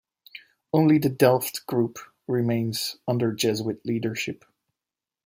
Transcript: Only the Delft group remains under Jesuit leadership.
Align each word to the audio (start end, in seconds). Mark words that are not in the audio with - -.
Only 0.73 0.97
the 0.97 1.09
Delft 1.11 1.67
group 1.67 1.99
remains 2.25 2.95
under 3.07 3.31
Jesuit 3.33 3.85
leadership. 3.85 4.43